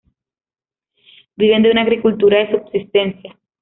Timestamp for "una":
1.69-1.83